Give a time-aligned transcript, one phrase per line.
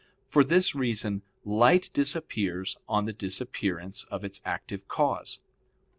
[0.25, 5.41] For this reason light disappears on the disappearance of its active cause.